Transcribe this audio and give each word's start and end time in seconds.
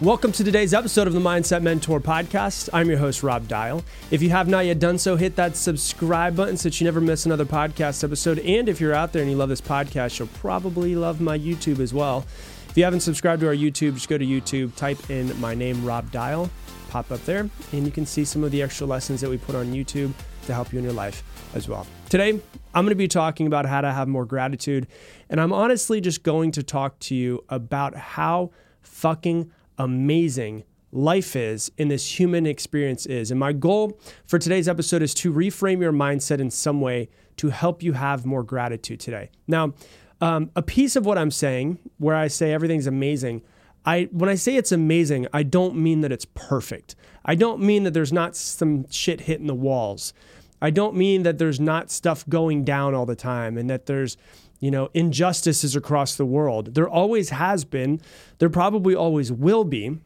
Welcome 0.00 0.32
to 0.32 0.42
today's 0.42 0.72
episode 0.72 1.08
of 1.08 1.12
the 1.12 1.20
Mindset 1.20 1.60
Mentor 1.60 2.00
podcast. 2.00 2.70
I'm 2.72 2.88
your 2.88 2.96
host, 2.96 3.22
Rob 3.22 3.46
Dial. 3.46 3.84
If 4.10 4.22
you 4.22 4.30
have 4.30 4.48
not 4.48 4.64
yet 4.64 4.78
done 4.78 4.96
so, 4.96 5.14
hit 5.16 5.36
that 5.36 5.56
subscribe 5.56 6.34
button 6.34 6.56
so 6.56 6.70
that 6.70 6.80
you 6.80 6.86
never 6.86 7.02
miss 7.02 7.26
another 7.26 7.44
podcast 7.44 8.02
episode. 8.02 8.38
And 8.38 8.66
if 8.66 8.80
you're 8.80 8.94
out 8.94 9.12
there 9.12 9.20
and 9.20 9.30
you 9.30 9.36
love 9.36 9.50
this 9.50 9.60
podcast, 9.60 10.18
you'll 10.18 10.28
probably 10.28 10.96
love 10.96 11.20
my 11.20 11.38
YouTube 11.38 11.80
as 11.80 11.92
well. 11.92 12.24
If 12.70 12.78
you 12.78 12.84
haven't 12.84 13.00
subscribed 13.00 13.42
to 13.42 13.48
our 13.48 13.54
YouTube, 13.54 13.92
just 13.92 14.08
go 14.08 14.16
to 14.16 14.24
YouTube, 14.24 14.74
type 14.74 15.10
in 15.10 15.38
my 15.38 15.54
name, 15.54 15.84
Rob 15.84 16.10
Dial, 16.10 16.48
pop 16.88 17.12
up 17.12 17.22
there, 17.26 17.50
and 17.72 17.84
you 17.84 17.92
can 17.92 18.06
see 18.06 18.24
some 18.24 18.42
of 18.42 18.52
the 18.52 18.62
extra 18.62 18.86
lessons 18.86 19.20
that 19.20 19.28
we 19.28 19.36
put 19.36 19.54
on 19.54 19.66
YouTube 19.66 20.14
to 20.46 20.54
help 20.54 20.72
you 20.72 20.78
in 20.78 20.84
your 20.86 20.94
life 20.94 21.22
as 21.52 21.68
well. 21.68 21.86
Today, 22.08 22.30
I'm 22.30 22.86
going 22.86 22.88
to 22.88 22.94
be 22.94 23.06
talking 23.06 23.46
about 23.46 23.66
how 23.66 23.82
to 23.82 23.92
have 23.92 24.08
more 24.08 24.24
gratitude. 24.24 24.86
And 25.28 25.38
I'm 25.38 25.52
honestly 25.52 26.00
just 26.00 26.22
going 26.22 26.52
to 26.52 26.62
talk 26.62 26.98
to 27.00 27.14
you 27.14 27.44
about 27.50 27.94
how 27.96 28.50
fucking 28.80 29.50
amazing 29.80 30.64
life 30.92 31.36
is 31.36 31.70
and 31.78 31.90
this 31.90 32.18
human 32.18 32.46
experience 32.46 33.06
is. 33.06 33.30
And 33.30 33.40
my 33.40 33.52
goal 33.52 33.98
for 34.26 34.38
today's 34.38 34.68
episode 34.68 35.02
is 35.02 35.14
to 35.14 35.32
reframe 35.32 35.80
your 35.80 35.92
mindset 35.92 36.40
in 36.40 36.50
some 36.50 36.80
way 36.80 37.08
to 37.36 37.50
help 37.50 37.82
you 37.82 37.94
have 37.94 38.26
more 38.26 38.42
gratitude 38.42 39.00
today. 39.00 39.30
Now, 39.46 39.74
um, 40.20 40.50
a 40.54 40.62
piece 40.62 40.96
of 40.96 41.06
what 41.06 41.16
I'm 41.16 41.30
saying, 41.30 41.78
where 41.98 42.14
I 42.14 42.28
say 42.28 42.52
everything's 42.52 42.86
amazing, 42.86 43.42
I 43.86 44.08
when 44.12 44.28
I 44.28 44.34
say 44.34 44.56
it's 44.56 44.72
amazing, 44.72 45.26
I 45.32 45.42
don't 45.42 45.76
mean 45.76 46.02
that 46.02 46.12
it's 46.12 46.26
perfect. 46.26 46.94
I 47.24 47.34
don't 47.34 47.60
mean 47.60 47.84
that 47.84 47.94
there's 47.94 48.12
not 48.12 48.36
some 48.36 48.90
shit 48.90 49.22
hitting 49.22 49.46
the 49.46 49.54
walls. 49.54 50.12
I 50.60 50.68
don't 50.68 50.94
mean 50.94 51.22
that 51.22 51.38
there's 51.38 51.58
not 51.58 51.90
stuff 51.90 52.28
going 52.28 52.64
down 52.64 52.94
all 52.94 53.06
the 53.06 53.16
time 53.16 53.56
and 53.56 53.70
that 53.70 53.86
there's 53.86 54.18
you 54.60 54.70
know, 54.70 54.90
injustices 54.94 55.74
across 55.74 56.14
the 56.14 56.26
world. 56.26 56.74
There 56.74 56.88
always 56.88 57.30
has 57.30 57.64
been, 57.64 58.00
there 58.38 58.50
probably 58.50 58.94
always 58.94 59.32
will 59.32 59.64
be, 59.64 59.98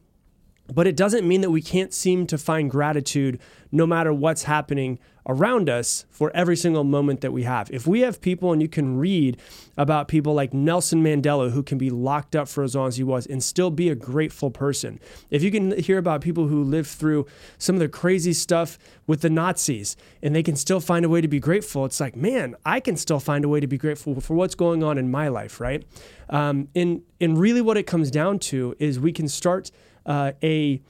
but 0.72 0.86
it 0.86 0.96
doesn't 0.96 1.26
mean 1.26 1.40
that 1.42 1.50
we 1.50 1.62
can't 1.62 1.92
seem 1.92 2.26
to 2.26 2.38
find 2.38 2.70
gratitude 2.70 3.38
no 3.70 3.86
matter 3.86 4.12
what's 4.12 4.44
happening 4.44 4.98
around 5.26 5.70
us 5.70 6.04
for 6.10 6.30
every 6.34 6.56
single 6.56 6.84
moment 6.84 7.22
that 7.22 7.32
we 7.32 7.44
have. 7.44 7.70
If 7.70 7.86
we 7.86 8.00
have 8.00 8.20
people, 8.20 8.52
and 8.52 8.60
you 8.60 8.68
can 8.68 8.98
read 8.98 9.38
about 9.76 10.06
people 10.06 10.34
like 10.34 10.52
Nelson 10.52 11.02
Mandela, 11.02 11.50
who 11.50 11.62
can 11.62 11.78
be 11.78 11.90
locked 11.90 12.36
up 12.36 12.46
for 12.46 12.62
as 12.62 12.74
long 12.74 12.88
as 12.88 12.96
he 12.98 13.02
was 13.02 13.26
and 13.26 13.42
still 13.42 13.70
be 13.70 13.88
a 13.88 13.94
grateful 13.94 14.50
person. 14.50 15.00
If 15.30 15.42
you 15.42 15.50
can 15.50 15.78
hear 15.78 15.98
about 15.98 16.20
people 16.20 16.48
who 16.48 16.62
lived 16.62 16.88
through 16.88 17.26
some 17.58 17.76
of 17.76 17.80
the 17.80 17.88
crazy 17.88 18.32
stuff 18.32 18.78
with 19.06 19.22
the 19.22 19.30
Nazis 19.30 19.96
and 20.22 20.36
they 20.36 20.42
can 20.42 20.56
still 20.56 20.80
find 20.80 21.04
a 21.04 21.08
way 21.08 21.20
to 21.20 21.28
be 21.28 21.40
grateful, 21.40 21.84
it's 21.84 22.00
like, 22.00 22.16
man, 22.16 22.54
I 22.64 22.80
can 22.80 22.96
still 22.96 23.20
find 23.20 23.44
a 23.44 23.48
way 23.48 23.60
to 23.60 23.66
be 23.66 23.78
grateful 23.78 24.20
for 24.20 24.34
what's 24.34 24.54
going 24.54 24.82
on 24.82 24.98
in 24.98 25.10
my 25.10 25.28
life, 25.28 25.58
right? 25.58 25.84
Um, 26.28 26.68
and, 26.74 27.02
and 27.20 27.38
really, 27.38 27.60
what 27.60 27.76
it 27.76 27.86
comes 27.86 28.10
down 28.10 28.38
to 28.40 28.74
is 28.78 29.00
we 29.00 29.12
can 29.12 29.28
start 29.28 29.70
uh, 30.06 30.32
a 30.42 30.82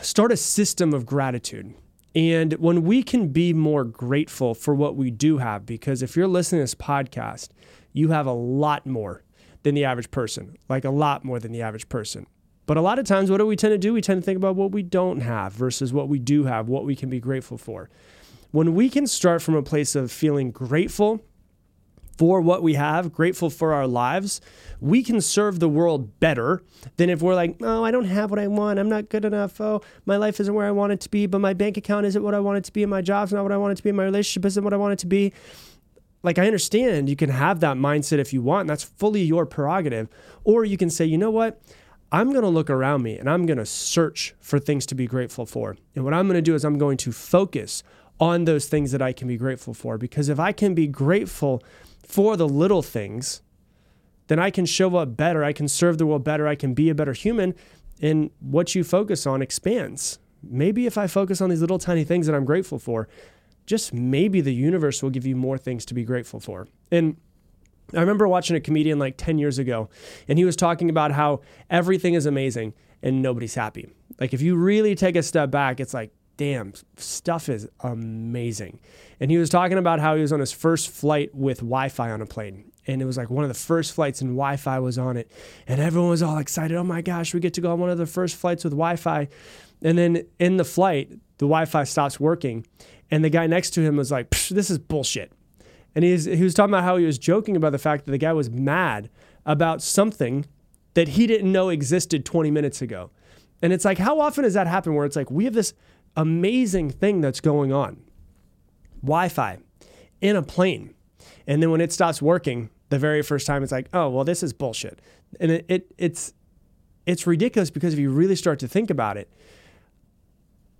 start 0.00 0.32
a 0.32 0.36
system 0.36 0.92
of 0.92 1.06
gratitude. 1.06 1.74
And 2.14 2.54
when 2.54 2.82
we 2.82 3.02
can 3.02 3.28
be 3.28 3.52
more 3.52 3.84
grateful 3.84 4.54
for 4.54 4.74
what 4.74 4.96
we 4.96 5.10
do 5.10 5.38
have, 5.38 5.66
because 5.66 6.02
if 6.02 6.16
you're 6.16 6.26
listening 6.26 6.60
to 6.60 6.62
this 6.62 6.74
podcast, 6.74 7.50
you 7.92 8.08
have 8.08 8.26
a 8.26 8.32
lot 8.32 8.86
more 8.86 9.22
than 9.62 9.74
the 9.74 9.84
average 9.84 10.10
person, 10.10 10.56
like 10.68 10.84
a 10.84 10.90
lot 10.90 11.24
more 11.24 11.38
than 11.38 11.52
the 11.52 11.60
average 11.60 11.88
person. 11.88 12.26
But 12.64 12.76
a 12.76 12.80
lot 12.80 12.98
of 12.98 13.04
times, 13.04 13.30
what 13.30 13.38
do 13.38 13.46
we 13.46 13.54
tend 13.54 13.72
to 13.72 13.78
do? 13.78 13.92
We 13.92 14.00
tend 14.00 14.22
to 14.22 14.24
think 14.24 14.36
about 14.36 14.56
what 14.56 14.72
we 14.72 14.82
don't 14.82 15.20
have 15.20 15.52
versus 15.52 15.92
what 15.92 16.08
we 16.08 16.18
do 16.18 16.44
have, 16.44 16.68
what 16.68 16.84
we 16.84 16.96
can 16.96 17.08
be 17.08 17.20
grateful 17.20 17.58
for. 17.58 17.90
When 18.50 18.74
we 18.74 18.88
can 18.88 19.06
start 19.06 19.42
from 19.42 19.54
a 19.54 19.62
place 19.62 19.94
of 19.94 20.10
feeling 20.10 20.50
grateful 20.50 21.22
for 22.16 22.40
what 22.40 22.62
we 22.62 22.74
have, 22.74 23.12
grateful 23.12 23.50
for 23.50 23.72
our 23.72 23.86
lives, 23.86 24.40
we 24.80 25.02
can 25.02 25.20
serve 25.20 25.60
the 25.60 25.68
world 25.68 26.18
better 26.20 26.62
than 26.96 27.10
if 27.10 27.22
we're 27.22 27.34
like, 27.34 27.56
oh, 27.62 27.84
I 27.84 27.90
don't 27.90 28.06
have 28.06 28.30
what 28.30 28.38
I 28.38 28.46
want. 28.46 28.78
I'm 28.78 28.88
not 28.88 29.08
good 29.08 29.24
enough. 29.24 29.60
Oh, 29.60 29.82
my 30.04 30.16
life 30.16 30.40
isn't 30.40 30.54
where 30.54 30.66
I 30.66 30.70
want 30.70 30.92
it 30.92 31.00
to 31.02 31.10
be, 31.10 31.26
but 31.26 31.40
my 31.40 31.52
bank 31.52 31.76
account 31.76 32.06
isn't 32.06 32.22
what 32.22 32.34
I 32.34 32.40
want 32.40 32.58
it 32.58 32.64
to 32.64 32.72
be, 32.72 32.82
and 32.82 32.90
my 32.90 33.02
job's 33.02 33.32
not 33.32 33.42
what 33.42 33.52
I 33.52 33.56
want 33.56 33.72
it 33.72 33.76
to 33.76 33.82
be, 33.82 33.90
and 33.90 33.96
my 33.96 34.04
relationship 34.04 34.44
isn't 34.46 34.64
what 34.64 34.72
I 34.72 34.76
want 34.76 34.94
it 34.94 34.98
to 35.00 35.06
be. 35.06 35.32
Like, 36.22 36.38
I 36.38 36.46
understand 36.46 37.08
you 37.08 37.16
can 37.16 37.30
have 37.30 37.60
that 37.60 37.76
mindset 37.76 38.18
if 38.18 38.32
you 38.32 38.42
want, 38.42 38.62
and 38.62 38.70
that's 38.70 38.82
fully 38.82 39.22
your 39.22 39.46
prerogative. 39.46 40.08
Or 40.44 40.64
you 40.64 40.76
can 40.76 40.90
say, 40.90 41.04
you 41.04 41.18
know 41.18 41.30
what? 41.30 41.60
I'm 42.12 42.30
going 42.30 42.42
to 42.42 42.48
look 42.48 42.70
around 42.70 43.02
me 43.02 43.18
and 43.18 43.28
I'm 43.28 43.46
going 43.46 43.58
to 43.58 43.66
search 43.66 44.34
for 44.40 44.58
things 44.58 44.86
to 44.86 44.94
be 44.94 45.06
grateful 45.06 45.44
for. 45.44 45.76
And 45.94 46.04
what 46.04 46.14
I'm 46.14 46.26
going 46.26 46.36
to 46.36 46.42
do 46.42 46.54
is 46.54 46.64
I'm 46.64 46.78
going 46.78 46.96
to 46.98 47.12
focus 47.12 47.82
on 48.18 48.44
those 48.44 48.66
things 48.66 48.92
that 48.92 49.02
I 49.02 49.12
can 49.12 49.28
be 49.28 49.36
grateful 49.36 49.74
for. 49.74 49.98
Because 49.98 50.28
if 50.28 50.40
I 50.40 50.52
can 50.52 50.74
be 50.74 50.86
grateful 50.86 51.62
for 52.02 52.36
the 52.36 52.48
little 52.48 52.82
things, 52.82 53.42
then 54.28 54.38
I 54.38 54.50
can 54.50 54.66
show 54.66 54.96
up 54.96 55.16
better. 55.16 55.44
I 55.44 55.52
can 55.52 55.68
serve 55.68 55.98
the 55.98 56.06
world 56.06 56.24
better. 56.24 56.46
I 56.46 56.54
can 56.54 56.74
be 56.74 56.88
a 56.90 56.94
better 56.94 57.12
human. 57.12 57.54
And 58.00 58.30
what 58.40 58.74
you 58.74 58.84
focus 58.84 59.26
on 59.26 59.42
expands. 59.42 60.18
Maybe 60.42 60.86
if 60.86 60.98
I 60.98 61.06
focus 61.06 61.40
on 61.40 61.50
these 61.50 61.60
little 61.60 61.78
tiny 61.78 62.04
things 62.04 62.26
that 62.26 62.34
I'm 62.34 62.44
grateful 62.44 62.78
for, 62.78 63.08
just 63.66 63.92
maybe 63.92 64.40
the 64.40 64.54
universe 64.54 65.02
will 65.02 65.10
give 65.10 65.26
you 65.26 65.34
more 65.34 65.58
things 65.58 65.84
to 65.86 65.94
be 65.94 66.04
grateful 66.04 66.40
for. 66.40 66.68
And 66.90 67.16
I 67.94 68.00
remember 68.00 68.26
watching 68.26 68.56
a 68.56 68.60
comedian 68.60 68.98
like 68.98 69.16
10 69.16 69.38
years 69.38 69.58
ago, 69.58 69.88
and 70.28 70.38
he 70.38 70.44
was 70.44 70.56
talking 70.56 70.90
about 70.90 71.12
how 71.12 71.40
everything 71.70 72.14
is 72.14 72.26
amazing 72.26 72.74
and 73.02 73.22
nobody's 73.22 73.54
happy. 73.54 73.88
Like, 74.18 74.34
if 74.34 74.40
you 74.40 74.56
really 74.56 74.94
take 74.94 75.16
a 75.16 75.22
step 75.22 75.50
back, 75.50 75.80
it's 75.80 75.94
like, 75.94 76.10
damn, 76.36 76.72
stuff 76.96 77.48
is 77.48 77.68
amazing. 77.80 78.80
And 79.20 79.30
he 79.30 79.38
was 79.38 79.48
talking 79.48 79.78
about 79.78 80.00
how 80.00 80.14
he 80.14 80.22
was 80.22 80.32
on 80.32 80.40
his 80.40 80.52
first 80.52 80.90
flight 80.90 81.34
with 81.34 81.58
Wi 81.58 81.88
Fi 81.88 82.10
on 82.10 82.20
a 82.20 82.26
plane. 82.26 82.72
And 82.86 83.02
it 83.02 83.04
was 83.04 83.16
like 83.16 83.30
one 83.30 83.44
of 83.44 83.48
the 83.48 83.54
first 83.54 83.92
flights, 83.92 84.20
and 84.20 84.30
Wi 84.30 84.56
Fi 84.56 84.78
was 84.78 84.98
on 84.98 85.16
it. 85.16 85.30
And 85.66 85.80
everyone 85.80 86.10
was 86.10 86.22
all 86.22 86.38
excited. 86.38 86.76
Oh 86.76 86.84
my 86.84 87.02
gosh, 87.02 87.34
we 87.34 87.40
get 87.40 87.54
to 87.54 87.60
go 87.60 87.72
on 87.72 87.80
one 87.80 87.90
of 87.90 87.98
the 87.98 88.06
first 88.06 88.36
flights 88.36 88.64
with 88.64 88.72
Wi 88.72 88.96
Fi. 88.96 89.28
And 89.82 89.98
then 89.98 90.24
in 90.38 90.56
the 90.56 90.64
flight, 90.64 91.10
the 91.38 91.46
Wi 91.46 91.64
Fi 91.64 91.84
stops 91.84 92.20
working. 92.20 92.66
And 93.10 93.24
the 93.24 93.30
guy 93.30 93.46
next 93.46 93.70
to 93.70 93.82
him 93.82 93.96
was 93.96 94.10
like, 94.10 94.30
this 94.30 94.70
is 94.70 94.78
bullshit. 94.78 95.32
And 95.94 96.04
he 96.04 96.12
was, 96.12 96.24
he 96.26 96.42
was 96.42 96.54
talking 96.54 96.74
about 96.74 96.84
how 96.84 96.96
he 96.96 97.06
was 97.06 97.18
joking 97.18 97.56
about 97.56 97.72
the 97.72 97.78
fact 97.78 98.04
that 98.04 98.12
the 98.12 98.18
guy 98.18 98.32
was 98.32 98.50
mad 98.50 99.08
about 99.46 99.80
something 99.80 100.44
that 100.94 101.08
he 101.08 101.26
didn't 101.26 101.50
know 101.50 101.68
existed 101.68 102.24
20 102.24 102.50
minutes 102.50 102.82
ago. 102.82 103.10
And 103.62 103.72
it's 103.72 103.84
like, 103.84 103.98
how 103.98 104.20
often 104.20 104.44
does 104.44 104.54
that 104.54 104.66
happen 104.66 104.94
where 104.94 105.06
it's 105.06 105.16
like, 105.16 105.30
we 105.30 105.44
have 105.44 105.54
this 105.54 105.72
amazing 106.16 106.90
thing 106.90 107.20
that's 107.20 107.40
going 107.40 107.72
on 107.72 108.02
Wi 109.02 109.28
Fi 109.28 109.58
in 110.20 110.36
a 110.36 110.42
plane. 110.42 110.94
And 111.46 111.62
then 111.62 111.70
when 111.70 111.80
it 111.80 111.92
stops 111.92 112.20
working, 112.20 112.70
the 112.88 112.98
very 112.98 113.22
first 113.22 113.46
time, 113.46 113.62
it's 113.62 113.72
like, 113.72 113.88
oh, 113.92 114.08
well, 114.08 114.24
this 114.24 114.42
is 114.42 114.52
bullshit. 114.52 115.00
And 115.40 115.50
it, 115.50 115.66
it, 115.68 115.94
it's, 115.98 116.32
it's 117.04 117.26
ridiculous 117.26 117.70
because 117.70 117.92
if 117.92 117.98
you 117.98 118.10
really 118.10 118.36
start 118.36 118.58
to 118.60 118.68
think 118.68 118.90
about 118.90 119.16
it, 119.16 119.30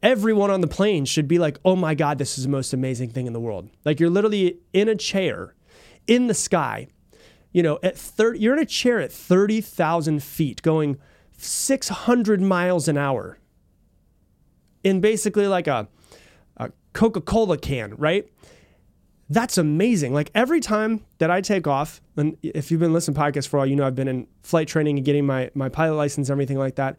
everyone 0.02 0.50
on 0.50 0.60
the 0.60 0.66
plane 0.66 1.04
should 1.04 1.28
be 1.28 1.38
like, 1.38 1.58
oh 1.64 1.76
my 1.76 1.94
God, 1.94 2.18
this 2.18 2.38
is 2.38 2.44
the 2.44 2.50
most 2.50 2.72
amazing 2.72 3.10
thing 3.10 3.26
in 3.26 3.32
the 3.32 3.40
world. 3.40 3.68
Like 3.84 4.00
you're 4.00 4.10
literally 4.10 4.58
in 4.72 4.88
a 4.88 4.94
chair 4.94 5.54
in 6.06 6.26
the 6.26 6.34
sky, 6.34 6.88
you 7.52 7.62
know, 7.62 7.78
at 7.82 7.96
30, 7.96 8.38
you're 8.38 8.54
in 8.54 8.62
a 8.62 8.66
chair 8.66 9.00
at 9.00 9.12
30,000 9.12 10.22
feet 10.22 10.62
going 10.62 10.98
600 11.38 12.40
miles 12.40 12.88
an 12.88 12.96
hour 12.96 13.38
in 14.86 15.00
basically 15.00 15.48
like 15.48 15.66
a, 15.66 15.88
a 16.58 16.70
Coca 16.92 17.20
Cola 17.20 17.58
can, 17.58 17.94
right? 17.96 18.24
That's 19.28 19.58
amazing. 19.58 20.14
Like 20.14 20.30
every 20.32 20.60
time 20.60 21.04
that 21.18 21.28
I 21.28 21.40
take 21.40 21.66
off, 21.66 22.00
and 22.16 22.36
if 22.44 22.70
you've 22.70 22.78
been 22.78 22.92
listening 22.92 23.16
to 23.16 23.20
podcasts 23.20 23.48
for 23.48 23.56
a 23.56 23.60
while, 23.60 23.66
you 23.66 23.74
know 23.74 23.84
I've 23.84 23.96
been 23.96 24.06
in 24.06 24.28
flight 24.44 24.68
training 24.68 24.98
and 24.98 25.04
getting 25.04 25.26
my, 25.26 25.50
my 25.54 25.68
pilot 25.68 25.96
license, 25.96 26.30
everything 26.30 26.56
like 26.56 26.76
that. 26.76 26.96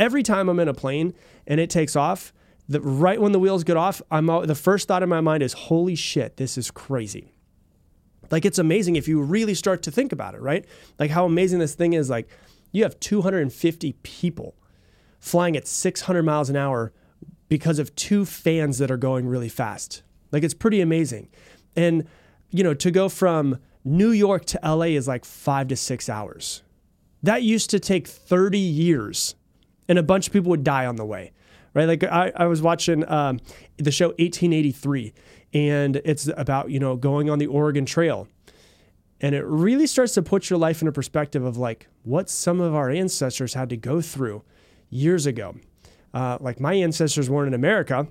Every 0.00 0.24
time 0.24 0.48
I'm 0.48 0.58
in 0.58 0.66
a 0.66 0.74
plane 0.74 1.14
and 1.46 1.60
it 1.60 1.70
takes 1.70 1.94
off, 1.94 2.32
the, 2.68 2.80
right 2.80 3.20
when 3.20 3.30
the 3.30 3.38
wheels 3.38 3.62
get 3.62 3.76
off, 3.76 4.02
I'm 4.10 4.26
the 4.26 4.56
first 4.56 4.88
thought 4.88 5.04
in 5.04 5.08
my 5.08 5.20
mind 5.20 5.44
is, 5.44 5.52
holy 5.52 5.94
shit, 5.94 6.38
this 6.38 6.58
is 6.58 6.72
crazy. 6.72 7.32
Like 8.32 8.44
it's 8.44 8.58
amazing 8.58 8.96
if 8.96 9.06
you 9.06 9.22
really 9.22 9.54
start 9.54 9.82
to 9.84 9.92
think 9.92 10.10
about 10.10 10.34
it, 10.34 10.40
right? 10.40 10.64
Like 10.98 11.12
how 11.12 11.24
amazing 11.24 11.60
this 11.60 11.76
thing 11.76 11.92
is. 11.92 12.10
Like 12.10 12.28
you 12.72 12.82
have 12.82 12.98
250 12.98 13.92
people 14.02 14.56
flying 15.20 15.56
at 15.56 15.68
600 15.68 16.24
miles 16.24 16.50
an 16.50 16.56
hour 16.56 16.92
because 17.48 17.78
of 17.78 17.94
two 17.94 18.24
fans 18.24 18.78
that 18.78 18.90
are 18.90 18.96
going 18.96 19.26
really 19.26 19.48
fast. 19.48 20.02
Like 20.32 20.42
it's 20.42 20.54
pretty 20.54 20.80
amazing. 20.80 21.28
And, 21.76 22.06
you 22.50 22.62
know, 22.62 22.74
to 22.74 22.90
go 22.90 23.08
from 23.08 23.58
New 23.84 24.10
York 24.10 24.44
to 24.46 24.60
LA 24.62 24.86
is 24.86 25.08
like 25.08 25.24
five 25.24 25.68
to 25.68 25.76
six 25.76 26.08
hours. 26.08 26.62
That 27.22 27.42
used 27.42 27.70
to 27.70 27.80
take 27.80 28.06
30 28.06 28.58
years 28.58 29.34
and 29.88 29.98
a 29.98 30.02
bunch 30.02 30.26
of 30.26 30.32
people 30.32 30.50
would 30.50 30.64
die 30.64 30.86
on 30.86 30.96
the 30.96 31.04
way, 31.04 31.32
right? 31.74 31.86
Like 31.86 32.04
I, 32.04 32.32
I 32.36 32.46
was 32.46 32.60
watching 32.60 33.08
um, 33.10 33.40
the 33.78 33.90
show 33.90 34.08
1883 34.08 35.12
and 35.54 35.96
it's 36.04 36.28
about, 36.36 36.70
you 36.70 36.78
know, 36.78 36.96
going 36.96 37.30
on 37.30 37.38
the 37.38 37.46
Oregon 37.46 37.86
Trail. 37.86 38.28
And 39.20 39.34
it 39.34 39.44
really 39.44 39.86
starts 39.86 40.14
to 40.14 40.22
put 40.22 40.48
your 40.48 40.58
life 40.58 40.80
in 40.80 40.86
a 40.86 40.92
perspective 40.92 41.42
of 41.42 41.56
like 41.56 41.88
what 42.04 42.30
some 42.30 42.60
of 42.60 42.74
our 42.74 42.90
ancestors 42.90 43.54
had 43.54 43.68
to 43.70 43.76
go 43.76 44.00
through 44.00 44.44
years 44.90 45.26
ago 45.26 45.56
uh, 46.14 46.38
like 46.40 46.60
my 46.60 46.74
ancestors 46.74 47.28
weren't 47.28 47.48
in 47.48 47.54
America. 47.54 48.06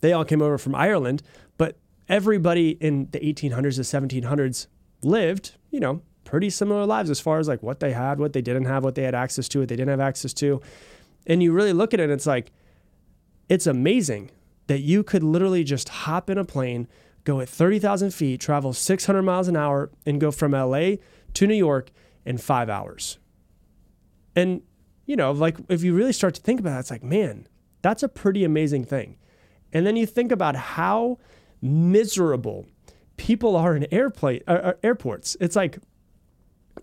They 0.00 0.12
all 0.12 0.24
came 0.24 0.42
over 0.42 0.58
from 0.58 0.74
Ireland, 0.74 1.22
but 1.58 1.78
everybody 2.08 2.70
in 2.70 3.08
the 3.12 3.20
1800s, 3.20 3.76
the 3.76 3.82
1700s 3.82 4.66
lived, 5.02 5.56
you 5.70 5.80
know, 5.80 6.02
pretty 6.24 6.50
similar 6.50 6.86
lives 6.86 7.10
as 7.10 7.20
far 7.20 7.38
as 7.38 7.48
like 7.48 7.62
what 7.62 7.80
they 7.80 7.92
had, 7.92 8.18
what 8.18 8.32
they 8.32 8.42
didn't 8.42 8.64
have, 8.64 8.84
what 8.84 8.94
they 8.94 9.02
had 9.02 9.14
access 9.14 9.48
to, 9.48 9.60
what 9.60 9.68
they 9.68 9.76
didn't 9.76 9.90
have 9.90 10.00
access 10.00 10.32
to. 10.34 10.60
And 11.26 11.42
you 11.42 11.52
really 11.52 11.72
look 11.72 11.94
at 11.94 12.00
it, 12.00 12.10
it's 12.10 12.26
like, 12.26 12.52
it's 13.48 13.66
amazing 13.66 14.30
that 14.66 14.80
you 14.80 15.02
could 15.02 15.22
literally 15.22 15.64
just 15.64 15.88
hop 15.88 16.30
in 16.30 16.38
a 16.38 16.44
plane, 16.44 16.88
go 17.24 17.40
at 17.40 17.48
30,000 17.48 18.12
feet, 18.12 18.40
travel 18.40 18.72
600 18.72 19.22
miles 19.22 19.48
an 19.48 19.56
hour, 19.56 19.90
and 20.06 20.20
go 20.20 20.30
from 20.30 20.52
LA 20.52 20.96
to 21.34 21.46
New 21.46 21.54
York 21.54 21.90
in 22.24 22.38
five 22.38 22.68
hours. 22.68 23.18
And, 24.34 24.62
you 25.06 25.16
know, 25.16 25.32
like 25.32 25.56
if 25.68 25.82
you 25.82 25.94
really 25.94 26.12
start 26.12 26.34
to 26.34 26.40
think 26.40 26.60
about 26.60 26.76
it, 26.76 26.80
it's 26.80 26.90
like, 26.90 27.02
man, 27.02 27.46
that's 27.82 28.02
a 28.02 28.08
pretty 28.08 28.44
amazing 28.44 28.84
thing. 28.84 29.18
And 29.72 29.86
then 29.86 29.96
you 29.96 30.06
think 30.06 30.32
about 30.32 30.54
how 30.54 31.18
miserable 31.60 32.66
people 33.16 33.56
are 33.56 33.74
in 33.76 33.86
airplane 33.92 34.42
uh, 34.46 34.52
uh, 34.52 34.72
airports. 34.82 35.36
It's 35.40 35.56
like 35.56 35.78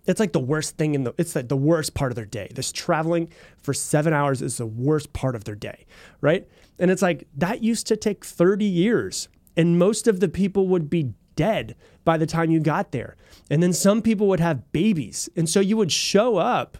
it's 0.05 0.19
like 0.19 0.33
the 0.33 0.39
worst 0.39 0.77
thing 0.77 0.95
in 0.95 1.03
the 1.03 1.13
it's 1.17 1.35
like 1.35 1.49
the 1.49 1.57
worst 1.57 1.93
part 1.93 2.11
of 2.11 2.15
their 2.15 2.25
day. 2.25 2.49
This 2.53 2.71
traveling 2.71 3.29
for 3.61 3.73
7 3.73 4.13
hours 4.13 4.41
is 4.41 4.57
the 4.57 4.65
worst 4.65 5.13
part 5.13 5.35
of 5.35 5.43
their 5.43 5.55
day, 5.55 5.85
right? 6.21 6.47
And 6.77 6.89
it's 6.91 7.01
like 7.01 7.27
that 7.37 7.61
used 7.61 7.87
to 7.87 7.97
take 7.97 8.23
30 8.25 8.65
years 8.65 9.27
and 9.57 9.77
most 9.77 10.07
of 10.07 10.19
the 10.19 10.29
people 10.29 10.67
would 10.67 10.89
be 10.89 11.13
dead 11.35 11.75
by 12.05 12.17
the 12.17 12.25
time 12.25 12.51
you 12.51 12.59
got 12.59 12.91
there. 12.91 13.15
And 13.49 13.61
then 13.61 13.73
some 13.73 14.01
people 14.01 14.27
would 14.27 14.39
have 14.39 14.71
babies. 14.71 15.29
And 15.35 15.49
so 15.49 15.59
you 15.59 15.77
would 15.77 15.91
show 15.91 16.37
up 16.37 16.77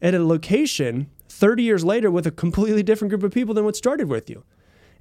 at 0.00 0.14
a 0.14 0.24
location 0.24 1.10
30 1.28 1.62
years 1.62 1.84
later 1.84 2.10
with 2.10 2.26
a 2.26 2.30
completely 2.30 2.82
different 2.82 3.10
group 3.10 3.22
of 3.22 3.32
people 3.32 3.54
than 3.54 3.64
what 3.64 3.76
started 3.76 4.08
with 4.08 4.28
you. 4.30 4.44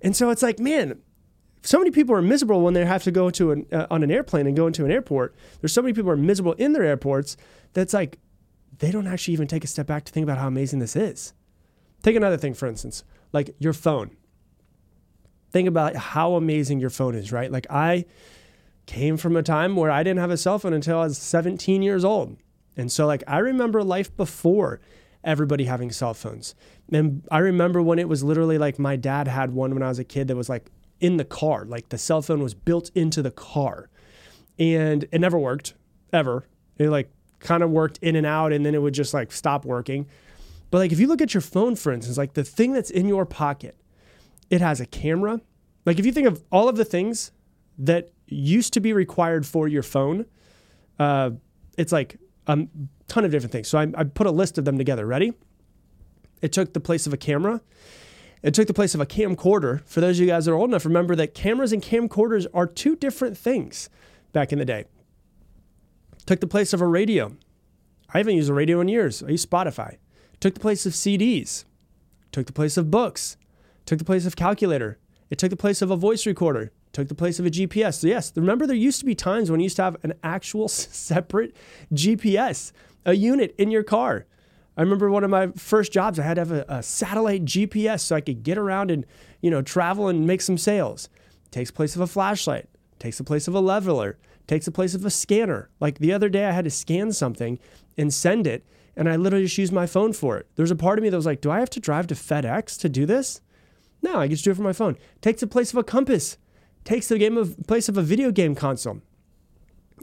And 0.02 0.16
so 0.16 0.30
it's 0.30 0.44
like, 0.44 0.60
man, 0.60 1.00
so 1.64 1.80
many 1.80 1.92
people 1.92 2.16
are 2.16 2.22
miserable 2.22 2.62
when 2.62 2.74
they 2.74 2.86
have 2.86 3.04
to 3.04 3.12
go 3.12 3.30
to 3.32 3.52
an, 3.52 3.66
uh, 3.72 3.88
on 3.90 4.04
an 4.04 4.12
airplane 4.12 4.48
and 4.48 4.56
go 4.56 4.68
into 4.68 4.86
an 4.86 4.92
airport. 4.92 5.36
There's 5.60 5.74
so 5.74 5.82
many 5.82 5.94
people 5.94 6.12
are 6.12 6.18
miserable 6.18 6.54
in 6.54 6.74
their 6.74 6.84
airports 6.84 7.38
that's 7.74 7.94
like 7.94 8.20
they 8.80 8.92
don't 8.92 9.08
actually 9.08 9.34
even 9.34 9.48
take 9.48 9.64
a 9.64 9.68
step 9.68 9.88
back 9.88 10.06
to 10.06 10.12
think 10.12 10.24
about 10.24 10.38
how 10.38 10.48
amazing 10.48 10.80
this 10.80 10.96
is. 10.96 11.34
Take 12.04 12.16
another 12.16 12.38
thing, 12.38 12.54
for 12.54 12.68
instance, 12.68 13.04
like 13.34 13.56
your 13.60 13.74
phone. 13.74 14.16
Think 15.52 15.68
about 15.68 15.96
how 15.96 16.36
amazing 16.36 16.80
your 16.80 16.90
phone 16.90 17.16
is, 17.16 17.32
right? 17.32 17.52
Like 17.52 17.66
I 17.70 18.06
came 18.86 19.18
from 19.18 19.36
a 19.36 19.44
time 19.44 19.76
where 19.76 19.90
I 19.90 20.04
didn't 20.04 20.20
have 20.20 20.32
a 20.32 20.38
cell 20.38 20.60
phone 20.60 20.74
until 20.74 21.00
I 21.00 21.06
was 21.06 21.18
17 21.18 21.82
years 21.82 22.06
old. 22.06 22.38
And 22.78 22.92
so 22.92 23.06
like 23.06 23.24
I 23.28 23.40
remember 23.40 23.84
life 23.84 24.16
before 24.16 24.80
everybody 25.24 25.66
having 25.66 25.92
cell 25.92 26.14
phones. 26.14 26.56
And 26.92 27.28
I 27.30 27.40
remember 27.40 27.82
when 27.82 28.00
it 28.00 28.08
was 28.08 28.24
literally 28.24 28.58
like 28.58 28.80
my 28.80 28.96
dad 28.96 29.28
had 29.28 29.52
one 29.52 29.74
when 29.74 29.84
I 29.84 29.90
was 29.90 30.00
a 30.00 30.06
kid 30.06 30.30
that 30.30 30.38
was 30.38 30.48
like 30.48 30.72
in 31.02 31.18
the 31.18 31.26
car. 31.26 31.66
Like 31.66 31.90
the 31.90 31.98
cell 31.98 32.22
phone 32.22 32.42
was 32.42 32.54
built 32.54 32.92
into 32.96 33.22
the 33.22 33.32
car. 33.32 33.90
And 34.58 35.06
it 35.12 35.20
never 35.20 35.38
worked 35.38 35.74
ever. 36.14 36.46
It 36.78 36.90
like 36.90 37.12
kind 37.40 37.62
of 37.62 37.70
worked 37.72 37.98
in 38.00 38.16
and 38.16 38.26
out 38.26 38.54
and 38.54 38.66
then 38.66 38.74
it 38.74 38.82
would 38.82 38.94
just 38.94 39.14
like 39.14 39.32
stop 39.32 39.66
working. 39.66 40.08
But 40.72 40.80
like 40.80 40.92
if 40.92 41.00
you 41.00 41.08
look 41.08 41.22
at 41.22 41.34
your 41.34 41.42
phone 41.42 41.76
for 41.76 41.92
instance, 41.92 42.18
like 42.18 42.34
the 42.34 42.44
thing 42.44 42.74
that's 42.74 42.90
in 42.90 43.08
your 43.08 43.26
pocket, 43.26 43.76
it 44.50 44.62
has 44.62 44.80
a 44.80 44.86
camera. 44.86 45.42
Like 45.86 46.00
if 46.00 46.06
you 46.06 46.12
think 46.12 46.28
of 46.28 46.44
all 46.52 46.70
of 46.70 46.78
the 46.78 46.86
things 46.86 47.32
that 47.80 48.12
used 48.28 48.74
to 48.74 48.80
be 48.80 48.94
required 48.94 49.46
for 49.46 49.68
your 49.68 49.84
phone, 49.84 50.26
uh, 51.00 51.32
it's 51.78 51.92
like 51.92 52.18
a 52.48 52.68
ton 53.08 53.26
of 53.26 53.32
different 53.32 53.52
things. 53.52 53.68
So 53.68 53.78
I, 53.78 53.88
I 53.96 54.04
put 54.04 54.28
a 54.28 54.32
list 54.32 54.58
of 54.58 54.66
them 54.66 54.78
together. 54.78 55.06
Ready? 55.06 55.34
It 56.42 56.52
took 56.52 56.74
the 56.74 56.80
place 56.80 57.08
of 57.08 57.14
a 57.14 57.18
camera. 57.18 57.62
It 58.44 58.54
took 58.54 58.68
the 58.68 58.74
place 58.74 58.94
of 58.94 59.02
a 59.02 59.06
camcorder. 59.06 59.84
For 59.86 60.00
those 60.02 60.18
of 60.18 60.22
you 60.22 60.28
guys 60.28 60.46
that 60.46 60.52
are 60.52 60.56
old 60.56 60.70
enough, 60.70 60.86
remember 60.86 61.16
that 61.16 61.34
cameras 61.34 61.74
and 61.74 61.82
camcorders 61.82 62.46
are 62.54 62.68
two 62.68 62.96
different 62.96 63.38
things 63.38 63.90
back 64.32 64.52
in 64.52 64.60
the 64.60 64.66
day. 64.66 64.86
Took 66.26 66.40
the 66.40 66.48
place 66.48 66.74
of 66.74 66.82
a 66.82 66.88
radio. 66.88 67.36
I 68.14 68.20
haven't 68.20 68.36
used 68.36 68.50
a 68.50 68.54
radio 68.54 68.80
in 68.80 68.88
years. 68.88 69.24
I 69.24 69.30
use 69.30 69.46
Spotify. 69.46 69.98
Took 70.40 70.54
the 70.54 70.60
place 70.60 70.86
of 70.86 70.94
CDs. 70.94 71.66
Took 72.32 72.46
the 72.46 72.54
place 72.54 72.78
of 72.78 72.92
books. 72.92 73.38
Took 73.86 74.00
the 74.00 74.06
place 74.06 74.26
of 74.26 74.36
calculator. 74.36 75.00
It 75.30 75.38
took 75.38 75.50
the 75.50 75.58
place 75.58 75.82
of 75.82 75.92
a 75.92 75.96
voice 75.96 76.26
recorder. 76.26 76.72
Took 76.98 77.10
the 77.10 77.14
place 77.14 77.38
of 77.38 77.46
a 77.46 77.52
GPS. 77.52 78.00
So 78.00 78.08
yes, 78.08 78.34
remember 78.36 78.66
there 78.66 78.76
used 78.76 79.00
to 79.02 79.06
be 79.06 79.14
times 79.14 79.52
when 79.52 79.60
you 79.60 79.66
used 79.66 79.76
to 79.76 79.84
have 79.84 79.98
an 80.02 80.14
actual 80.24 80.68
separate 80.68 81.56
GPS, 81.94 82.72
a 83.06 83.14
unit 83.14 83.54
in 83.60 83.70
your 83.70 83.84
car. 83.84 84.26
I 84.76 84.82
remember 84.82 85.12
one 85.12 85.24
of 85.24 85.30
my 85.30 85.50
first 85.50 85.92
jobs, 85.92 86.18
I 86.18 86.24
had 86.24 86.34
to 86.34 86.42
have 86.42 86.52
a, 86.52 86.66
a, 86.68 86.82
satellite 86.82 87.46
GPS 87.46 88.00
so 88.00 88.16
I 88.16 88.22
could 88.22 88.42
get 88.42 88.58
around 88.58 88.90
and, 88.90 89.06
you 89.42 89.52
know, 89.52 89.62
travel 89.62 90.08
and 90.08 90.26
make 90.26 90.42
some 90.42 90.58
sales. 90.58 91.08
Takes 91.52 91.70
place 91.70 91.96
of 91.96 92.02
a 92.02 92.08
flashlight, 92.08 92.68
takes 92.98 93.20
the 93.20 93.24
place 93.24 93.48
of 93.48 93.54
a 93.54 93.60
leveler, 93.60 94.18
takes 94.48 94.66
the 94.66 94.72
place 94.72 94.96
of 94.96 95.06
a 95.06 95.12
scanner. 95.12 95.70
Like 95.80 96.00
the 96.00 96.14
other 96.14 96.30
day, 96.30 96.46
I 96.46 96.52
had 96.52 96.66
to 96.66 96.72
scan 96.72 97.14
something 97.14 97.60
and 97.96 98.12
send 98.12 98.48
it, 98.48 98.66
and 98.96 99.08
I 99.08 99.18
literally 99.18 99.46
just 99.46 99.60
used 99.60 99.72
my 99.72 99.86
phone 99.86 100.14
for 100.14 100.36
it. 100.40 100.48
There's 100.56 100.72
a 100.72 100.76
part 100.76 100.98
of 100.98 101.04
me 101.04 101.12
that 101.12 101.16
was 101.16 101.28
like, 101.28 101.42
do 101.42 101.52
I 101.52 101.60
have 101.60 101.70
to 101.70 101.80
drive 101.80 102.08
to 102.08 102.16
FedEx 102.16 102.76
to 102.80 102.90
do 102.90 103.06
this? 103.06 103.42
No, 104.02 104.18
I 104.18 104.26
can 104.26 104.32
just 104.32 104.46
do 104.46 104.50
it 104.50 104.56
from 104.56 104.64
my 104.64 104.74
phone. 104.74 104.98
Takes 105.22 105.42
the 105.42 105.48
place 105.48 105.72
of 105.72 105.78
a 105.78 105.84
compass, 105.84 106.40
takes 106.88 107.10
the 107.10 107.18
game 107.18 107.36
of 107.36 107.58
place 107.68 107.90
of 107.90 107.98
a 107.98 108.02
video 108.02 108.32
game 108.32 108.56
console. 108.56 109.02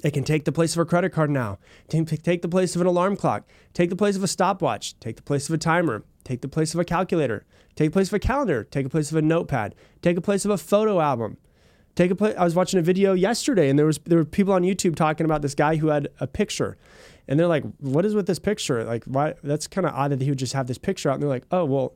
It 0.02 0.10
can 0.12 0.22
take 0.22 0.44
the 0.44 0.52
place 0.52 0.74
of 0.74 0.80
a 0.80 0.84
credit 0.84 1.12
card 1.12 1.30
now, 1.30 1.58
take 1.88 2.42
the 2.42 2.48
place 2.48 2.74
of 2.74 2.82
an 2.82 2.86
alarm 2.86 3.16
clock, 3.16 3.48
take 3.72 3.88
the 3.88 3.96
place 3.96 4.16
of 4.16 4.22
a 4.22 4.28
stopwatch, 4.28 5.00
take 5.00 5.16
the 5.16 5.22
place 5.22 5.48
of 5.48 5.54
a 5.54 5.58
timer, 5.58 6.04
take 6.24 6.42
the 6.42 6.48
place 6.48 6.74
of 6.74 6.80
a 6.80 6.84
calculator, 6.84 7.46
take 7.74 7.88
the 7.88 7.92
place 7.92 8.08
of 8.08 8.14
a 8.14 8.18
calendar, 8.18 8.64
take 8.64 8.84
the 8.84 8.90
place 8.90 9.10
of 9.10 9.16
a 9.16 9.22
notepad, 9.22 9.74
take 10.02 10.14
the 10.14 10.20
place 10.20 10.44
of 10.44 10.50
a 10.50 10.58
photo 10.58 11.00
album. 11.00 11.38
Take 11.94 12.10
a 12.10 12.14
place. 12.16 12.34
I 12.36 12.44
was 12.44 12.54
watching 12.54 12.78
a 12.78 12.82
video 12.82 13.14
yesterday, 13.14 13.70
and 13.70 13.78
there 13.78 13.86
was 13.86 13.98
there 14.04 14.18
were 14.18 14.24
people 14.24 14.52
on 14.52 14.62
YouTube 14.62 14.96
talking 14.96 15.24
about 15.24 15.42
this 15.42 15.54
guy 15.54 15.76
who 15.76 15.86
had 15.86 16.08
a 16.18 16.26
picture, 16.26 16.76
and 17.28 17.38
they're 17.38 17.46
like, 17.46 17.64
"What 17.78 18.04
is 18.04 18.16
with 18.16 18.26
this 18.26 18.40
picture? 18.40 18.82
Like, 18.82 19.04
why? 19.04 19.34
That's 19.44 19.68
kind 19.68 19.86
of 19.86 19.94
odd 19.94 20.10
that 20.10 20.20
he 20.20 20.28
would 20.28 20.40
just 20.40 20.54
have 20.54 20.66
this 20.66 20.76
picture 20.76 21.08
out." 21.08 21.14
And 21.14 21.22
they're 21.22 21.30
like, 21.30 21.46
"Oh, 21.52 21.64
well, 21.64 21.94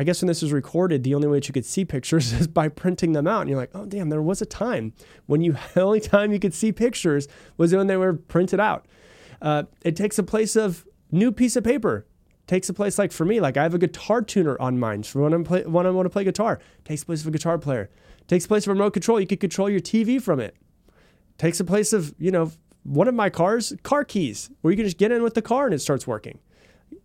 I 0.00 0.02
guess 0.02 0.22
when 0.22 0.28
this 0.28 0.40
was 0.40 0.50
recorded, 0.50 1.04
the 1.04 1.14
only 1.14 1.28
way 1.28 1.36
that 1.36 1.46
you 1.46 1.52
could 1.52 1.66
see 1.66 1.84
pictures 1.84 2.32
is 2.40 2.48
by 2.48 2.68
printing 2.68 3.12
them 3.12 3.26
out. 3.26 3.42
And 3.42 3.50
you're 3.50 3.58
like, 3.58 3.72
oh, 3.74 3.84
damn, 3.84 4.08
there 4.08 4.22
was 4.22 4.40
a 4.40 4.46
time 4.46 4.94
when 5.26 5.42
you, 5.42 5.58
the 5.74 5.82
only 5.82 6.00
time 6.00 6.32
you 6.32 6.40
could 6.40 6.54
see 6.54 6.72
pictures 6.72 7.28
was 7.58 7.74
when 7.74 7.86
they 7.86 7.98
were 7.98 8.14
printed 8.14 8.60
out. 8.60 8.86
Uh, 9.42 9.64
it 9.82 9.96
takes 9.96 10.18
a 10.18 10.22
place 10.22 10.56
of 10.56 10.86
new 11.10 11.30
piece 11.30 11.54
of 11.54 11.64
paper. 11.64 12.06
Takes 12.46 12.70
a 12.70 12.72
place 12.72 12.98
like 12.98 13.12
for 13.12 13.26
me, 13.26 13.40
like 13.40 13.58
I 13.58 13.62
have 13.62 13.74
a 13.74 13.78
guitar 13.78 14.22
tuner 14.22 14.58
on 14.58 14.78
mine 14.78 15.02
for 15.02 15.20
when, 15.20 15.34
I'm 15.34 15.44
play, 15.44 15.64
when 15.64 15.86
I 15.86 15.90
want 15.90 16.06
to 16.06 16.10
play 16.10 16.24
guitar. 16.24 16.60
Takes 16.86 17.04
place 17.04 17.20
of 17.20 17.26
a 17.26 17.30
guitar 17.30 17.58
player. 17.58 17.90
Takes 18.26 18.46
place 18.46 18.64
of 18.64 18.70
a 18.70 18.72
remote 18.72 18.94
control. 18.94 19.20
You 19.20 19.26
could 19.26 19.40
control 19.40 19.68
your 19.68 19.80
TV 19.80 20.20
from 20.20 20.40
it. 20.40 20.56
Takes 21.36 21.60
a 21.60 21.64
place 21.64 21.92
of, 21.92 22.14
you 22.18 22.30
know, 22.30 22.50
one 22.84 23.06
of 23.06 23.14
my 23.14 23.28
cars, 23.28 23.74
car 23.82 24.04
keys, 24.04 24.50
where 24.62 24.72
you 24.72 24.78
can 24.78 24.86
just 24.86 24.96
get 24.96 25.12
in 25.12 25.22
with 25.22 25.34
the 25.34 25.42
car 25.42 25.66
and 25.66 25.74
it 25.74 25.80
starts 25.80 26.06
working. 26.06 26.38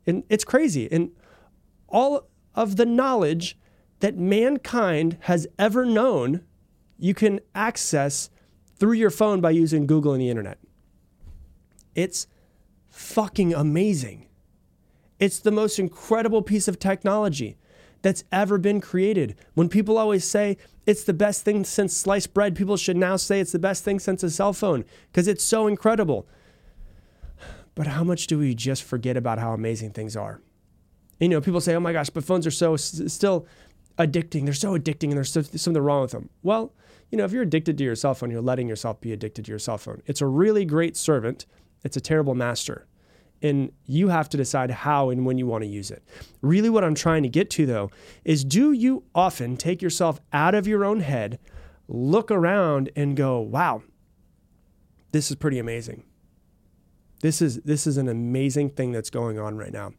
And 0.07 0.23
it's 0.29 0.45
crazy. 0.45 0.89
And 0.89 1.11
all 1.89 2.29
of 2.55 2.77
the 2.77 2.85
knowledge 2.85 3.57
that 3.99 4.17
mankind 4.17 5.17
has 5.21 5.47
ever 5.59 5.85
known, 5.85 6.41
you 6.97 7.13
can 7.13 7.39
access 7.53 8.29
through 8.77 8.93
your 8.93 9.09
phone 9.09 9.41
by 9.41 9.51
using 9.51 9.85
Google 9.85 10.13
and 10.13 10.21
the 10.21 10.29
internet. 10.29 10.57
It's 11.93 12.27
fucking 12.89 13.53
amazing. 13.53 14.27
It's 15.19 15.39
the 15.39 15.51
most 15.51 15.79
incredible 15.79 16.41
piece 16.41 16.67
of 16.67 16.79
technology 16.79 17.57
that's 18.01 18.23
ever 18.31 18.57
been 18.57 18.81
created. 18.81 19.35
When 19.53 19.69
people 19.69 19.97
always 19.97 20.25
say 20.25 20.57
it's 20.85 21.03
the 21.03 21.13
best 21.13 21.43
thing 21.43 21.63
since 21.63 21.95
sliced 21.95 22.33
bread, 22.33 22.55
people 22.55 22.77
should 22.77 22.97
now 22.97 23.15
say 23.15 23.39
it's 23.39 23.51
the 23.51 23.59
best 23.59 23.83
thing 23.83 23.99
since 23.99 24.23
a 24.23 24.29
cell 24.29 24.53
phone 24.53 24.85
because 25.11 25.27
it's 25.27 25.43
so 25.43 25.67
incredible. 25.67 26.27
But 27.73 27.87
how 27.87 28.03
much 28.03 28.27
do 28.27 28.37
we 28.37 28.55
just 28.55 28.83
forget 28.83 29.17
about 29.17 29.39
how 29.39 29.53
amazing 29.53 29.91
things 29.91 30.15
are? 30.15 30.41
You 31.19 31.29
know, 31.29 31.41
people 31.41 31.61
say, 31.61 31.75
"Oh 31.75 31.79
my 31.79 31.93
gosh, 31.93 32.09
but 32.09 32.23
phones 32.23 32.45
are 32.45 32.51
so 32.51 32.73
s- 32.73 33.01
still 33.07 33.47
addicting. 33.97 34.45
They're 34.45 34.53
so 34.53 34.77
addicting, 34.77 35.05
and 35.09 35.13
there's 35.13 35.31
so, 35.31 35.41
something 35.41 35.81
wrong 35.81 36.01
with 36.01 36.11
them." 36.11 36.29
Well, 36.43 36.73
you 37.09 37.17
know, 37.17 37.25
if 37.25 37.31
you're 37.31 37.43
addicted 37.43 37.77
to 37.77 37.83
your 37.83 37.95
cell 37.95 38.13
phone, 38.13 38.31
you're 38.31 38.41
letting 38.41 38.67
yourself 38.67 38.99
be 38.99 39.13
addicted 39.13 39.45
to 39.45 39.51
your 39.51 39.59
cell 39.59 39.77
phone. 39.77 40.01
It's 40.05 40.21
a 40.21 40.27
really 40.27 40.65
great 40.65 40.97
servant. 40.97 41.45
It's 41.83 41.95
a 41.95 42.01
terrible 42.01 42.35
master. 42.35 42.87
And 43.41 43.71
you 43.85 44.07
have 44.09 44.27
to 44.29 44.37
decide 44.37 44.71
how 44.71 45.09
and 45.09 45.25
when 45.25 45.37
you 45.37 45.45
want 45.45 45.63
to 45.63 45.69
use 45.69 45.91
it. 45.91 46.03
Really, 46.41 46.69
what 46.69 46.83
I'm 46.83 46.95
trying 46.95 47.23
to 47.23 47.29
get 47.29 47.49
to 47.51 47.65
though 47.65 47.91
is 48.23 48.43
do 48.43 48.71
you 48.71 49.03
often 49.13 49.55
take 49.55 49.81
yourself 49.81 50.19
out 50.33 50.55
of 50.55 50.67
your 50.67 50.83
own 50.83 51.01
head, 51.01 51.37
look 51.87 52.31
around, 52.31 52.89
and 52.95 53.15
go, 53.15 53.39
wow, 53.39 53.83
this 55.11 55.29
is 55.29 55.35
pretty 55.35 55.59
amazing. 55.59 56.03
This 57.21 57.41
is 57.41 57.57
this 57.61 57.85
is 57.87 57.97
an 57.97 58.07
amazing 58.07 58.71
thing 58.71 58.91
that's 58.91 59.09
going 59.09 59.37
on 59.39 59.57
right 59.57 59.71
now. 59.71 59.93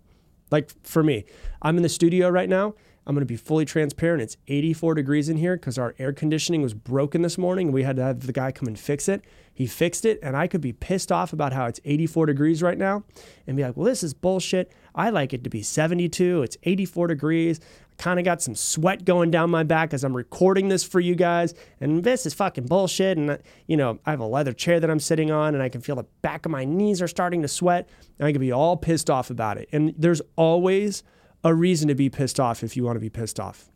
Like 0.51 0.71
for 0.83 1.03
me, 1.03 1.25
I'm 1.63 1.77
in 1.77 1.83
the 1.83 1.89
studio 1.89 2.29
right 2.29 2.49
now. 2.49 2.75
I'm 3.07 3.15
going 3.15 3.23
to 3.23 3.27
be 3.27 3.37
fully 3.37 3.65
transparent. 3.65 4.21
It's 4.21 4.37
84 4.49 4.95
degrees 4.95 5.29
in 5.29 5.37
here 5.37 5.57
because 5.57 5.79
our 5.79 5.95
air 5.99 6.13
conditioning 6.13 6.63
was 6.63 6.75
broken 6.75 7.23
this 7.23 7.39
morning. 7.39 7.71
We 7.71 7.85
had 7.85 7.97
to 7.97 8.03
have 8.03 8.27
the 8.27 8.33
guy 8.33 8.51
come 8.51 8.67
and 8.67 8.79
fix 8.79 9.09
it. 9.09 9.25
He 9.57 9.67
fixed 9.67 10.05
it, 10.05 10.19
and 10.23 10.37
I 10.37 10.49
could 10.49 10.61
be 10.61 10.75
pissed 10.75 11.11
off 11.11 11.33
about 11.33 11.55
how 11.55 11.65
it's 11.65 11.81
84 11.83 12.27
degrees 12.27 12.63
right 12.63 12.77
now 12.77 13.05
and 13.47 13.57
be 13.57 13.63
like, 13.63 13.75
well, 13.75 13.87
this 13.87 14.03
is 14.03 14.13
bullshit. 14.13 14.71
I 14.95 15.09
like 15.09 15.33
it 15.33 15.45
to 15.45 15.51
be 15.51 15.63
72. 15.63 16.43
It's 16.43 16.59
84 16.65 17.07
degrees. 17.07 17.59
I 17.91 17.95
kind 18.03 18.19
of 18.19 18.27
got 18.27 18.43
some 18.43 18.55
sweat 18.55 19.07
going 19.07 19.31
down 19.31 19.49
my 19.49 19.63
back 19.63 19.95
as 19.95 20.05
I'm 20.05 20.15
recording 20.15 20.69
this 20.69 20.85
for 20.85 21.01
you 21.01 21.15
guys. 21.15 21.55
And 21.81 22.05
this 22.05 22.27
is 22.27 22.35
fucking 22.35 22.67
bullshit. 22.67 23.17
And, 23.17 23.39
you 23.67 23.79
know, 23.79 23.99
I 24.05 24.11
have 24.11 24.21
a 24.21 24.27
leather 24.27 24.53
chair 24.53 24.79
that 24.79 24.91
I'm 24.91 25.01
sitting 25.01 25.31
on 25.31 25.55
and 25.55 25.63
I 25.63 25.71
can 25.71 25.81
feel 25.81 25.97
the 25.97 26.05
back 26.21 26.45
of 26.45 26.53
my 26.53 26.67
knees 26.67 27.01
are 27.01 27.09
starting 27.09 27.41
to 27.41 27.49
sweat. 27.49 27.89
And 28.19 28.29
I 28.29 28.33
can 28.33 28.43
be 28.43 28.53
all 28.53 28.77
pissed 28.77 29.09
off 29.09 29.31
about 29.31 29.57
it. 29.57 29.71
And 29.73 29.95
there's 29.97 30.21
always 30.37 31.03
a 31.45 31.55
reason 31.55 31.89
to 31.89 31.95
be 31.95 32.11
pissed 32.11 32.39
off 32.39 32.63
if 32.63 32.77
you 32.77 32.85
want 32.85 32.97
to 32.97 33.01
be 33.01 33.09
pissed 33.09 33.41
off. 33.41 33.71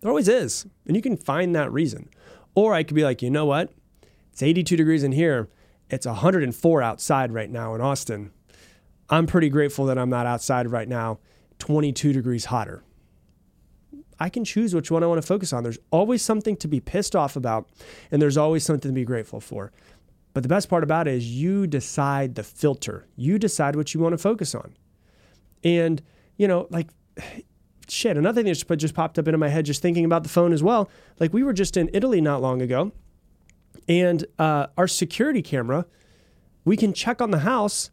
There 0.00 0.10
always 0.10 0.28
is. 0.28 0.64
And 0.86 0.94
you 0.94 1.02
can 1.02 1.16
find 1.16 1.56
that 1.56 1.72
reason. 1.72 2.08
Or 2.54 2.72
I 2.72 2.84
could 2.84 2.94
be 2.94 3.02
like, 3.02 3.20
you 3.20 3.30
know 3.30 3.46
what? 3.46 3.72
It's 4.40 4.48
82 4.48 4.74
degrees 4.74 5.02
in 5.02 5.12
here. 5.12 5.50
It's 5.90 6.06
104 6.06 6.82
outside 6.82 7.30
right 7.30 7.50
now 7.50 7.74
in 7.74 7.82
Austin. 7.82 8.30
I'm 9.10 9.26
pretty 9.26 9.50
grateful 9.50 9.84
that 9.84 9.98
I'm 9.98 10.08
not 10.08 10.24
outside 10.24 10.70
right 10.70 10.88
now, 10.88 11.18
22 11.58 12.14
degrees 12.14 12.46
hotter. 12.46 12.82
I 14.18 14.30
can 14.30 14.46
choose 14.46 14.74
which 14.74 14.90
one 14.90 15.02
I 15.02 15.06
want 15.08 15.20
to 15.20 15.26
focus 15.26 15.52
on. 15.52 15.62
There's 15.62 15.78
always 15.90 16.22
something 16.22 16.56
to 16.56 16.68
be 16.68 16.80
pissed 16.80 17.14
off 17.14 17.36
about, 17.36 17.68
and 18.10 18.22
there's 18.22 18.38
always 18.38 18.64
something 18.64 18.88
to 18.90 18.94
be 18.94 19.04
grateful 19.04 19.40
for. 19.40 19.72
But 20.32 20.42
the 20.42 20.48
best 20.48 20.70
part 20.70 20.84
about 20.84 21.06
it 21.06 21.16
is 21.16 21.28
you 21.28 21.66
decide 21.66 22.34
the 22.34 22.42
filter. 22.42 23.06
You 23.16 23.38
decide 23.38 23.76
what 23.76 23.92
you 23.92 24.00
want 24.00 24.14
to 24.14 24.18
focus 24.18 24.54
on. 24.54 24.74
And, 25.62 26.00
you 26.38 26.48
know, 26.48 26.66
like, 26.70 26.88
shit, 27.90 28.16
another 28.16 28.42
thing 28.42 28.50
that 28.50 28.76
just 28.78 28.94
popped 28.94 29.18
up 29.18 29.28
into 29.28 29.36
my 29.36 29.48
head 29.48 29.66
just 29.66 29.82
thinking 29.82 30.06
about 30.06 30.22
the 30.22 30.30
phone 30.30 30.54
as 30.54 30.62
well. 30.62 30.88
Like, 31.18 31.34
we 31.34 31.42
were 31.42 31.52
just 31.52 31.76
in 31.76 31.90
Italy 31.92 32.22
not 32.22 32.40
long 32.40 32.62
ago, 32.62 32.92
and 33.90 34.24
uh, 34.38 34.68
our 34.78 34.86
security 34.86 35.42
camera, 35.42 35.84
we 36.64 36.76
can 36.76 36.92
check 36.92 37.20
on 37.20 37.32
the 37.32 37.40
house 37.40 37.90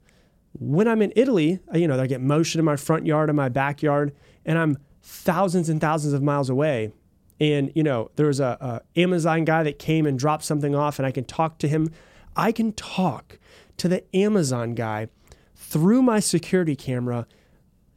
when 0.54 0.88
I'm 0.88 1.02
in 1.02 1.12
Italy. 1.16 1.60
You 1.74 1.88
know, 1.88 2.00
I 2.00 2.06
get 2.06 2.22
motion 2.22 2.60
in 2.60 2.66
my 2.66 2.76
front 2.76 3.08
yard 3.08 3.30
and 3.30 3.36
my 3.36 3.50
backyard, 3.50 4.16
and 4.46 4.60
I'm 4.60 4.78
thousands 5.02 5.70
and 5.70 5.82
thousands 5.82 6.14
of 6.14 6.22
miles 6.22 6.52
away. 6.52 6.92
And, 7.40 7.72
you 7.74 7.82
know, 7.82 8.12
there 8.16 8.28
was 8.28 8.40
a, 8.40 8.84
a 8.96 9.00
Amazon 9.00 9.44
guy 9.44 9.64
that 9.64 9.80
came 9.80 10.06
and 10.06 10.20
dropped 10.20 10.44
something 10.44 10.76
off, 10.76 11.00
and 11.00 11.06
I 11.08 11.12
can 11.12 11.24
talk 11.24 11.58
to 11.60 11.68
him. 11.68 11.90
I 12.36 12.52
can 12.52 12.74
talk 12.74 13.40
to 13.78 13.88
the 13.88 14.04
Amazon 14.16 14.76
guy 14.76 15.08
through 15.56 16.04
my 16.04 16.20
security 16.20 16.76
camera 16.76 17.26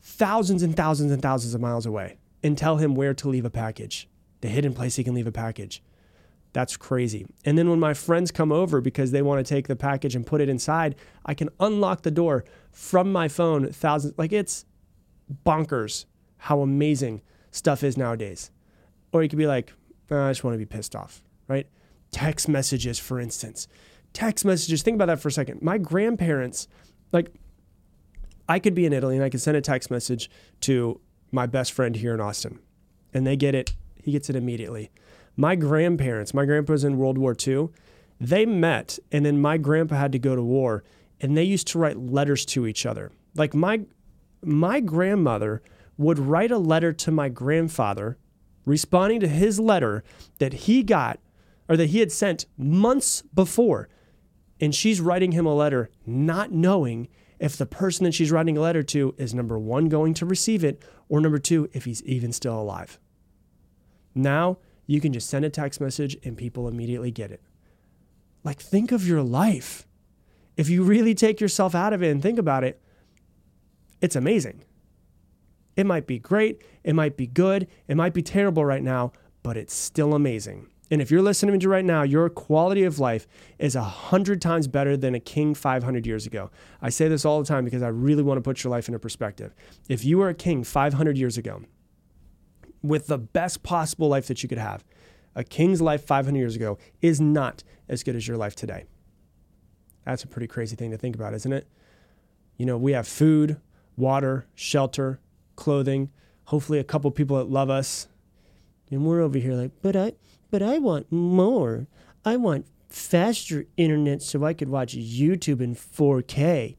thousands 0.00 0.62
and 0.62 0.74
thousands 0.74 1.12
and 1.12 1.20
thousands 1.20 1.52
of 1.52 1.60
miles 1.60 1.84
away 1.84 2.16
and 2.42 2.56
tell 2.56 2.78
him 2.78 2.94
where 2.94 3.12
to 3.12 3.28
leave 3.28 3.44
a 3.44 3.50
package, 3.50 4.08
the 4.40 4.48
hidden 4.48 4.72
place 4.72 4.96
he 4.96 5.04
can 5.04 5.14
leave 5.14 5.26
a 5.26 5.32
package. 5.32 5.82
That's 6.52 6.76
crazy. 6.76 7.26
And 7.44 7.56
then 7.56 7.70
when 7.70 7.78
my 7.78 7.94
friends 7.94 8.30
come 8.30 8.50
over 8.50 8.80
because 8.80 9.12
they 9.12 9.22
want 9.22 9.44
to 9.44 9.48
take 9.48 9.68
the 9.68 9.76
package 9.76 10.16
and 10.16 10.26
put 10.26 10.40
it 10.40 10.48
inside, 10.48 10.96
I 11.24 11.34
can 11.34 11.48
unlock 11.60 12.02
the 12.02 12.10
door 12.10 12.44
from 12.72 13.12
my 13.12 13.28
phone 13.28 13.70
thousands 13.72 14.14
like 14.18 14.32
it's 14.32 14.64
bonkers 15.46 16.06
how 16.38 16.62
amazing 16.62 17.22
stuff 17.50 17.84
is 17.84 17.96
nowadays. 17.96 18.50
Or 19.12 19.22
you 19.22 19.28
could 19.28 19.38
be 19.38 19.46
like, 19.46 19.72
oh, 20.10 20.22
I 20.22 20.30
just 20.30 20.42
want 20.42 20.54
to 20.54 20.58
be 20.58 20.66
pissed 20.66 20.96
off, 20.96 21.22
right? 21.48 21.66
Text 22.10 22.48
messages, 22.48 22.98
for 22.98 23.20
instance. 23.20 23.68
Text 24.12 24.44
messages, 24.44 24.82
think 24.82 24.96
about 24.96 25.06
that 25.06 25.20
for 25.20 25.28
a 25.28 25.32
second. 25.32 25.62
My 25.62 25.78
grandparents, 25.78 26.66
like, 27.12 27.32
I 28.48 28.58
could 28.58 28.74
be 28.74 28.86
in 28.86 28.92
Italy 28.92 29.14
and 29.14 29.24
I 29.24 29.28
could 29.28 29.40
send 29.40 29.56
a 29.56 29.60
text 29.60 29.90
message 29.90 30.30
to 30.62 31.00
my 31.30 31.46
best 31.46 31.72
friend 31.72 31.94
here 31.94 32.14
in 32.14 32.20
Austin, 32.20 32.58
and 33.14 33.24
they 33.24 33.36
get 33.36 33.54
it, 33.54 33.74
he 34.02 34.10
gets 34.10 34.28
it 34.28 34.34
immediately. 34.34 34.90
My 35.36 35.56
grandparents, 35.56 36.34
my 36.34 36.44
grandpa's 36.44 36.84
in 36.84 36.98
World 36.98 37.18
War 37.18 37.34
II, 37.46 37.68
they 38.20 38.44
met, 38.44 38.98
and 39.10 39.24
then 39.24 39.40
my 39.40 39.56
grandpa 39.56 39.96
had 39.96 40.12
to 40.12 40.18
go 40.18 40.36
to 40.36 40.42
war, 40.42 40.84
and 41.20 41.36
they 41.36 41.44
used 41.44 41.66
to 41.68 41.78
write 41.78 41.98
letters 41.98 42.44
to 42.46 42.66
each 42.66 42.84
other. 42.84 43.10
Like, 43.34 43.54
my 43.54 43.82
my 44.42 44.80
grandmother 44.80 45.62
would 45.98 46.18
write 46.18 46.50
a 46.50 46.58
letter 46.58 46.92
to 46.94 47.10
my 47.10 47.28
grandfather 47.28 48.16
responding 48.64 49.20
to 49.20 49.28
his 49.28 49.60
letter 49.60 50.02
that 50.38 50.52
he 50.52 50.82
got 50.82 51.20
or 51.68 51.76
that 51.76 51.90
he 51.90 52.00
had 52.00 52.10
sent 52.10 52.46
months 52.56 53.22
before. 53.34 53.88
And 54.60 54.74
she's 54.74 55.00
writing 55.00 55.32
him 55.32 55.46
a 55.46 55.54
letter 55.54 55.90
not 56.06 56.52
knowing 56.52 57.08
if 57.38 57.56
the 57.56 57.66
person 57.66 58.04
that 58.04 58.14
she's 58.14 58.32
writing 58.32 58.56
a 58.56 58.60
letter 58.60 58.82
to 58.82 59.14
is 59.16 59.34
number 59.34 59.58
one, 59.58 59.88
going 59.88 60.12
to 60.14 60.26
receive 60.26 60.62
it, 60.62 60.82
or 61.08 61.20
number 61.20 61.38
two, 61.38 61.68
if 61.72 61.84
he's 61.84 62.02
even 62.02 62.32
still 62.32 62.60
alive. 62.60 62.98
Now 64.14 64.58
you 64.90 65.00
can 65.00 65.12
just 65.12 65.30
send 65.30 65.44
a 65.44 65.50
text 65.50 65.80
message 65.80 66.16
and 66.24 66.36
people 66.36 66.66
immediately 66.66 67.12
get 67.12 67.30
it. 67.30 67.40
Like, 68.42 68.60
think 68.60 68.90
of 68.90 69.06
your 69.06 69.22
life. 69.22 69.86
If 70.56 70.68
you 70.68 70.82
really 70.82 71.14
take 71.14 71.40
yourself 71.40 71.76
out 71.76 71.92
of 71.92 72.02
it 72.02 72.10
and 72.10 72.20
think 72.20 72.40
about 72.40 72.64
it, 72.64 72.82
it's 74.00 74.16
amazing. 74.16 74.64
It 75.76 75.86
might 75.86 76.08
be 76.08 76.18
great, 76.18 76.64
it 76.82 76.94
might 76.94 77.16
be 77.16 77.28
good, 77.28 77.68
it 77.86 77.96
might 77.96 78.12
be 78.12 78.20
terrible 78.20 78.64
right 78.64 78.82
now, 78.82 79.12
but 79.44 79.56
it's 79.56 79.72
still 79.72 80.12
amazing. 80.12 80.66
And 80.90 81.00
if 81.00 81.08
you're 81.08 81.22
listening 81.22 81.60
to 81.60 81.68
me 81.68 81.72
right 81.72 81.84
now, 81.84 82.02
your 82.02 82.28
quality 82.28 82.82
of 82.82 82.98
life 82.98 83.28
is 83.60 83.76
a 83.76 83.84
hundred 83.84 84.42
times 84.42 84.66
better 84.66 84.96
than 84.96 85.14
a 85.14 85.20
king 85.20 85.54
500 85.54 86.04
years 86.04 86.26
ago. 86.26 86.50
I 86.82 86.88
say 86.88 87.06
this 87.06 87.24
all 87.24 87.38
the 87.38 87.46
time 87.46 87.64
because 87.64 87.84
I 87.84 87.88
really 87.88 88.24
want 88.24 88.38
to 88.38 88.42
put 88.42 88.64
your 88.64 88.72
life 88.72 88.88
into 88.88 88.98
perspective. 88.98 89.54
If 89.88 90.04
you 90.04 90.18
were 90.18 90.30
a 90.30 90.34
king 90.34 90.64
500 90.64 91.16
years 91.16 91.38
ago 91.38 91.62
with 92.82 93.06
the 93.06 93.18
best 93.18 93.62
possible 93.62 94.08
life 94.08 94.26
that 94.26 94.42
you 94.42 94.48
could 94.48 94.58
have, 94.58 94.84
a 95.34 95.44
king's 95.44 95.80
life 95.80 96.04
500 96.04 96.38
years 96.38 96.56
ago 96.56 96.78
is 97.00 97.20
not 97.20 97.62
as 97.88 98.02
good 98.02 98.16
as 98.16 98.26
your 98.26 98.36
life 98.36 98.54
today. 98.54 98.84
That's 100.04 100.24
a 100.24 100.26
pretty 100.26 100.46
crazy 100.46 100.76
thing 100.76 100.90
to 100.90 100.96
think 100.96 101.14
about, 101.14 101.34
isn't 101.34 101.52
it? 101.52 101.68
You 102.56 102.66
know, 102.66 102.76
we 102.76 102.92
have 102.92 103.06
food, 103.06 103.60
water, 103.96 104.46
shelter, 104.54 105.20
clothing, 105.56 106.10
hopefully 106.44 106.78
a 106.78 106.84
couple 106.84 107.10
people 107.10 107.36
that 107.38 107.48
love 107.48 107.70
us. 107.70 108.08
And 108.90 109.04
we're 109.06 109.20
over 109.20 109.38
here 109.38 109.54
like, 109.54 109.70
but 109.82 109.94
I 109.94 110.14
but 110.50 110.62
I 110.62 110.78
want 110.78 111.12
more. 111.12 111.86
I 112.24 112.36
want 112.36 112.66
faster 112.88 113.66
internet 113.76 114.20
so 114.20 114.44
I 114.44 114.52
could 114.52 114.68
watch 114.68 114.96
YouTube 114.96 115.60
in 115.60 115.76
4K. 115.76 116.76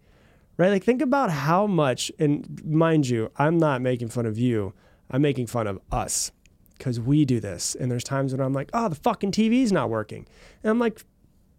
Right? 0.58 0.70
Like 0.70 0.84
think 0.84 1.02
about 1.02 1.32
how 1.32 1.68
much 1.68 2.12
and 2.20 2.62
mind 2.66 3.08
you, 3.08 3.32
I'm 3.38 3.58
not 3.58 3.82
making 3.82 4.10
fun 4.10 4.26
of 4.26 4.38
you. 4.38 4.74
I'm 5.12 5.22
making 5.22 5.48
fun 5.48 5.68
of 5.68 5.80
us 5.92 6.32
because 6.78 7.00
we 7.00 7.26
do 7.26 7.40
this. 7.40 7.76
And 7.76 7.92
there's 7.92 8.04
times 8.04 8.32
when 8.32 8.42
I'm 8.42 8.54
like, 8.54 8.70
oh, 8.74 8.90
the 8.90 8.96
fucking 8.96 9.32
TV's 9.32 9.72
not 9.72 9.90
working. 9.90 10.26
And 10.64 10.72
I'm 10.72 10.80
like, 10.80 11.04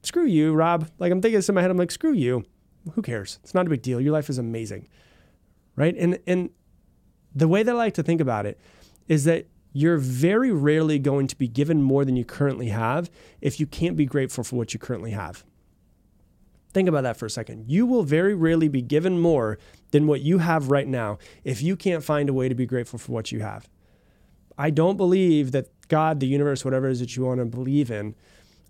screw 0.03 0.27
you, 0.27 0.53
Rob. 0.53 0.89
Like 0.99 1.13
I'm 1.13 1.23
thinking 1.23 1.39
this 1.39 1.49
in 1.49 1.55
my 1.55 1.61
head, 1.61 1.71
I'm 1.71 1.77
like, 1.77 1.93
screw 1.93 2.13
you. 2.13 2.45
Who 2.95 3.03
cares? 3.03 3.39
It's 3.45 3.55
not 3.55 3.67
a 3.67 3.71
big 3.71 3.83
deal. 3.83 4.01
Your 4.01 4.13
life 4.13 4.29
is 4.29 4.39
amazing. 4.39 4.89
Right? 5.77 5.95
And 5.97 6.19
and 6.27 6.51
the 7.35 7.49
way 7.49 7.63
that 7.63 7.73
I 7.73 7.79
like 7.79 7.95
to 7.95 8.03
think 8.03 8.21
about 8.21 8.47
it 8.47 8.59
is 9.07 9.25
that 9.25 9.47
you're 9.73 9.99
very 9.99 10.53
rarely 10.53 10.99
going 10.99 11.27
to 11.29 11.37
be 11.37 11.49
given 11.49 11.83
more 11.83 12.05
than 12.05 12.17
you 12.17 12.25
currently 12.25 12.69
have 12.69 13.11
if 13.41 13.59
you 13.59 13.67
can't 13.67 13.97
be 13.97 14.05
grateful 14.05 14.45
for 14.45 14.57
what 14.57 14.75
you 14.75 14.81
currently 14.81 15.13
have. 15.13 15.45
Think 16.73 16.89
about 16.89 17.03
that 17.03 17.17
for 17.17 17.27
a 17.27 17.31
second. 17.31 17.71
You 17.71 17.85
will 17.87 18.03
very 18.03 18.35
rarely 18.35 18.69
be 18.69 18.83
given 18.83 19.19
more 19.19 19.59
than 19.91 20.07
what 20.07 20.23
you 20.23 20.39
have 20.39 20.71
right 20.71 20.89
now 20.89 21.19
if 21.45 21.63
you 21.63 21.77
can't 21.77 22.03
find 22.03 22.29
a 22.29 22.33
way 22.33 22.49
to 22.49 22.55
be 22.55 22.67
grateful 22.67 22.99
for 22.99 23.13
what 23.13 23.31
you 23.31 23.41
have. 23.41 23.69
I 24.57 24.71
don't 24.71 24.97
believe 24.97 25.53
that 25.53 25.69
God, 25.89 26.21
the 26.21 26.27
universe, 26.27 26.65
whatever 26.65 26.89
it 26.89 26.93
is 26.93 27.01
that 27.01 27.17
you 27.17 27.25
want 27.25 27.41
to 27.41 27.45
believe 27.45 27.91
in, 27.91 28.15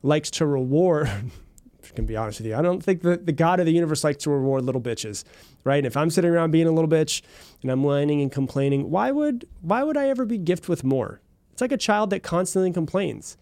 likes 0.03 0.31
to 0.33 0.47
reward 0.47 1.09
I 1.85 1.95
can 1.95 2.07
be 2.07 2.17
honest 2.17 2.41
with 2.41 2.47
you. 2.47 2.57
I 2.57 2.63
don't 2.63 2.83
think 2.83 3.03
that 3.03 3.27
the 3.27 3.33
God 3.33 3.61
of 3.61 3.67
the 3.67 3.73
universe 3.73 4.05
likes 4.05 4.23
to 4.25 4.31
reward 4.31 4.65
little 4.65 4.81
bitches, 4.81 5.25
right? 5.65 5.79
And 5.79 5.87
if 5.87 5.97
I'm 5.97 6.11
sitting 6.11 6.31
around 6.31 6.51
being 6.51 6.67
a 6.67 6.73
little 6.73 6.91
bitch 6.91 7.23
and 7.63 7.71
I'm 7.71 7.83
whining 7.83 8.21
and 8.21 8.31
complaining, 8.31 8.91
why 8.91 9.11
would 9.11 9.49
why 9.61 9.83
would 9.83 9.97
I 9.97 10.09
ever 10.09 10.25
be 10.25 10.39
gifted 10.39 10.69
with 10.69 10.85
more? 10.85 11.21
It's 11.53 11.61
like 11.61 11.73
a 11.73 11.77
child 11.77 12.11
that 12.11 12.23
constantly 12.23 12.73
complains. 12.73 13.37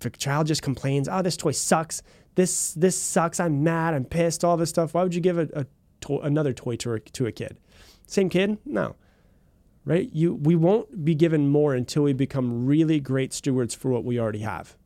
If 0.00 0.06
a 0.06 0.10
child 0.10 0.46
just 0.46 0.62
complains, 0.62 1.08
"Oh, 1.08 1.22
this 1.22 1.36
toy 1.36 1.52
sucks. 1.52 2.02
This 2.34 2.72
this 2.74 2.98
sucks. 2.98 3.38
I'm 3.38 3.62
mad. 3.62 3.94
I'm 3.94 4.04
pissed. 4.04 4.44
All 4.44 4.56
this 4.56 4.70
stuff." 4.70 4.94
Why 4.94 5.02
would 5.02 5.14
you 5.14 5.20
give 5.20 5.38
a, 5.38 5.48
a 5.54 5.66
to- 6.02 6.20
another 6.20 6.52
toy 6.52 6.76
to 6.76 6.94
a, 6.94 7.00
to 7.00 7.26
a 7.26 7.32
kid? 7.32 7.58
Same 8.06 8.28
kid? 8.28 8.58
No. 8.64 8.96
Right? 9.84 10.10
You 10.12 10.34
we 10.34 10.56
won't 10.56 11.04
be 11.04 11.14
given 11.14 11.48
more 11.48 11.74
until 11.74 12.02
we 12.04 12.12
become 12.12 12.66
really 12.66 13.00
great 13.00 13.32
stewards 13.32 13.74
for 13.74 13.90
what 13.90 14.04
we 14.04 14.18
already 14.18 14.40
have. 14.40 14.76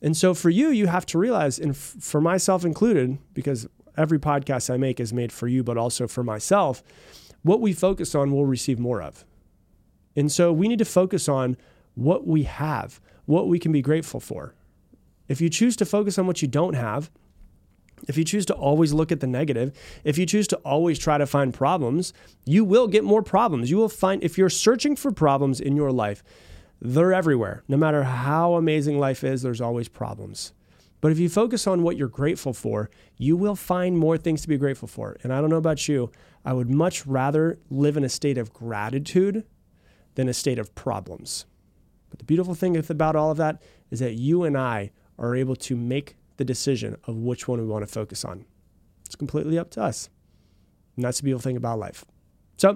And 0.00 0.16
so 0.16 0.32
for 0.32 0.48
you, 0.50 0.68
you 0.68 0.86
have 0.86 1.06
to 1.06 1.18
realize, 1.18 1.58
and 1.58 1.70
f- 1.70 1.96
for 1.98 2.20
myself 2.20 2.64
included, 2.64 3.18
because 3.34 3.66
every 3.96 4.18
podcast 4.18 4.72
I 4.72 4.76
make 4.76 5.00
is 5.00 5.12
made 5.12 5.32
for 5.32 5.48
you, 5.48 5.64
but 5.64 5.76
also 5.76 6.06
for 6.06 6.22
myself, 6.22 6.84
what 7.42 7.60
we 7.60 7.72
focus 7.72 8.14
on, 8.14 8.30
we'll 8.30 8.46
receive 8.46 8.78
more 8.78 9.02
of. 9.02 9.24
And 10.14 10.30
so 10.30 10.52
we 10.52 10.68
need 10.68 10.78
to 10.78 10.84
focus 10.84 11.28
on 11.28 11.56
what 11.98 12.26
we 12.26 12.44
have, 12.44 13.00
what 13.26 13.48
we 13.48 13.58
can 13.58 13.72
be 13.72 13.82
grateful 13.82 14.20
for. 14.20 14.54
If 15.26 15.40
you 15.40 15.50
choose 15.50 15.76
to 15.76 15.84
focus 15.84 16.16
on 16.18 16.26
what 16.26 16.40
you 16.40 16.48
don't 16.48 16.74
have, 16.74 17.10
if 18.06 18.16
you 18.16 18.22
choose 18.22 18.46
to 18.46 18.54
always 18.54 18.92
look 18.92 19.10
at 19.10 19.18
the 19.18 19.26
negative, 19.26 19.76
if 20.04 20.16
you 20.16 20.24
choose 20.24 20.46
to 20.48 20.56
always 20.58 20.98
try 20.98 21.18
to 21.18 21.26
find 21.26 21.52
problems, 21.52 22.12
you 22.46 22.64
will 22.64 22.86
get 22.86 23.02
more 23.02 23.22
problems. 23.22 23.68
You 23.68 23.78
will 23.78 23.88
find, 23.88 24.22
if 24.22 24.38
you're 24.38 24.48
searching 24.48 24.94
for 24.94 25.10
problems 25.10 25.60
in 25.60 25.74
your 25.74 25.90
life, 25.90 26.22
they're 26.80 27.12
everywhere. 27.12 27.64
No 27.66 27.76
matter 27.76 28.04
how 28.04 28.54
amazing 28.54 29.00
life 29.00 29.24
is, 29.24 29.42
there's 29.42 29.60
always 29.60 29.88
problems. 29.88 30.52
But 31.00 31.10
if 31.10 31.18
you 31.18 31.28
focus 31.28 31.66
on 31.66 31.82
what 31.82 31.96
you're 31.96 32.06
grateful 32.06 32.52
for, 32.52 32.90
you 33.16 33.36
will 33.36 33.56
find 33.56 33.98
more 33.98 34.16
things 34.16 34.42
to 34.42 34.48
be 34.48 34.56
grateful 34.56 34.88
for. 34.88 35.16
And 35.24 35.32
I 35.32 35.40
don't 35.40 35.50
know 35.50 35.56
about 35.56 35.88
you, 35.88 36.12
I 36.44 36.52
would 36.52 36.70
much 36.70 37.04
rather 37.06 37.58
live 37.70 37.96
in 37.96 38.04
a 38.04 38.08
state 38.08 38.38
of 38.38 38.52
gratitude 38.52 39.44
than 40.14 40.28
a 40.28 40.34
state 40.34 40.60
of 40.60 40.76
problems. 40.76 41.44
But 42.10 42.18
the 42.18 42.24
beautiful 42.24 42.54
thing 42.54 42.76
about 42.76 43.16
all 43.16 43.30
of 43.30 43.36
that 43.38 43.62
is 43.90 44.00
that 44.00 44.14
you 44.14 44.44
and 44.44 44.56
I 44.56 44.90
are 45.18 45.34
able 45.34 45.56
to 45.56 45.76
make 45.76 46.16
the 46.36 46.44
decision 46.44 46.96
of 47.04 47.16
which 47.16 47.48
one 47.48 47.60
we 47.60 47.66
want 47.66 47.86
to 47.86 47.92
focus 47.92 48.24
on. 48.24 48.44
It's 49.04 49.16
completely 49.16 49.58
up 49.58 49.70
to 49.72 49.82
us. 49.82 50.08
And 50.96 51.04
that's 51.04 51.18
the 51.18 51.24
beautiful 51.24 51.42
thing 51.42 51.56
about 51.56 51.78
life. 51.78 52.04
So 52.56 52.74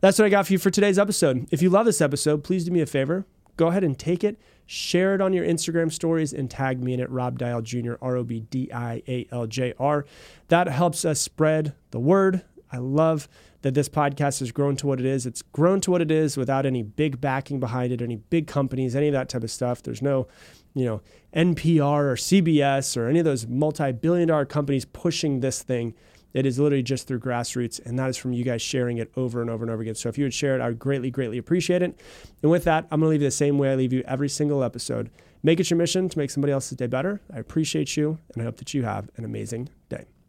that's 0.00 0.18
what 0.18 0.26
I 0.26 0.28
got 0.28 0.46
for 0.46 0.52
you 0.52 0.58
for 0.58 0.70
today's 0.70 0.98
episode. 0.98 1.46
If 1.50 1.62
you 1.62 1.70
love 1.70 1.86
this 1.86 2.00
episode, 2.00 2.42
please 2.42 2.64
do 2.64 2.72
me 2.72 2.80
a 2.80 2.86
favor. 2.86 3.24
Go 3.56 3.68
ahead 3.68 3.84
and 3.84 3.98
take 3.98 4.24
it, 4.24 4.40
share 4.66 5.14
it 5.14 5.20
on 5.20 5.32
your 5.32 5.44
Instagram 5.44 5.92
stories, 5.92 6.32
and 6.32 6.50
tag 6.50 6.82
me 6.82 6.94
in 6.94 7.00
it, 7.00 7.10
Rob 7.10 7.38
Dial 7.38 7.62
Jr., 7.62 7.94
R 8.00 8.16
O 8.16 8.24
B 8.24 8.40
D 8.40 8.70
I 8.72 9.02
A 9.06 9.28
L 9.30 9.46
J 9.46 9.74
R. 9.78 10.06
That 10.48 10.68
helps 10.68 11.04
us 11.04 11.20
spread 11.20 11.74
the 11.90 12.00
word. 12.00 12.42
I 12.72 12.78
love 12.78 13.28
that 13.60 13.74
this 13.74 13.88
podcast 13.88 14.40
has 14.40 14.50
grown 14.50 14.76
to 14.76 14.86
what 14.86 14.98
it 14.98 15.06
is. 15.06 15.26
It's 15.26 15.42
grown 15.42 15.80
to 15.82 15.90
what 15.90 16.00
it 16.00 16.10
is 16.10 16.36
without 16.36 16.66
any 16.66 16.82
big 16.82 17.20
backing 17.20 17.60
behind 17.60 17.92
it, 17.92 18.02
any 18.02 18.16
big 18.16 18.46
companies, 18.46 18.96
any 18.96 19.08
of 19.08 19.12
that 19.12 19.28
type 19.28 19.44
of 19.44 19.50
stuff. 19.50 19.82
There's 19.82 20.02
no, 20.02 20.26
you 20.74 20.84
know, 20.84 21.02
NPR 21.34 22.04
or 22.04 22.16
CBS 22.16 22.96
or 22.96 23.08
any 23.08 23.18
of 23.18 23.24
those 23.24 23.46
multi 23.46 23.92
billion 23.92 24.28
dollar 24.28 24.46
companies 24.46 24.84
pushing 24.84 25.40
this 25.40 25.62
thing. 25.62 25.94
It 26.34 26.46
is 26.46 26.58
literally 26.58 26.82
just 26.82 27.06
through 27.06 27.20
grassroots, 27.20 27.84
and 27.84 27.98
that 27.98 28.08
is 28.08 28.16
from 28.16 28.32
you 28.32 28.42
guys 28.42 28.62
sharing 28.62 28.96
it 28.96 29.12
over 29.16 29.42
and 29.42 29.50
over 29.50 29.64
and 29.64 29.70
over 29.70 29.82
again. 29.82 29.94
So 29.94 30.08
if 30.08 30.16
you 30.16 30.24
would 30.24 30.32
share 30.32 30.54
it, 30.54 30.62
I 30.62 30.68
would 30.68 30.78
greatly, 30.78 31.10
greatly 31.10 31.36
appreciate 31.36 31.82
it. 31.82 32.00
And 32.40 32.50
with 32.50 32.64
that, 32.64 32.86
I'm 32.90 33.02
to 33.02 33.06
leave 33.06 33.20
you 33.20 33.28
the 33.28 33.30
same 33.30 33.58
way 33.58 33.70
I 33.70 33.74
leave 33.74 33.92
you 33.92 34.02
every 34.06 34.30
single 34.30 34.64
episode. 34.64 35.10
Make 35.42 35.60
it 35.60 35.68
your 35.68 35.76
mission 35.76 36.08
to 36.08 36.18
make 36.18 36.30
somebody 36.30 36.52
else's 36.52 36.78
day 36.78 36.86
better. 36.86 37.20
I 37.32 37.38
appreciate 37.38 37.96
you, 37.96 38.18
and 38.32 38.42
I 38.42 38.46
hope 38.46 38.56
that 38.56 38.72
you 38.72 38.84
have 38.84 39.10
an 39.16 39.24
amazing 39.24 39.68
day. 39.90 40.06